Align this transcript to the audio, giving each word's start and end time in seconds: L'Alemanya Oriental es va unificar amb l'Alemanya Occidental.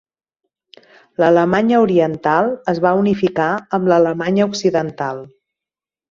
L'Alemanya 1.23 1.81
Oriental 1.83 2.49
es 2.73 2.81
va 2.85 2.93
unificar 3.01 3.49
amb 3.79 3.91
l'Alemanya 3.91 4.47
Occidental. 4.53 5.21